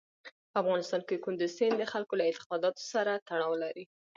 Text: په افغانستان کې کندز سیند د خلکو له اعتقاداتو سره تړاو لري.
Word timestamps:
په 0.51 0.57
افغانستان 0.63 1.01
کې 1.07 1.21
کندز 1.25 1.51
سیند 1.57 1.75
د 1.79 1.83
خلکو 1.91 2.13
له 2.19 2.23
اعتقاداتو 2.27 2.81
سره 2.93 3.11
تړاو 3.27 3.53
لري. 3.63 3.85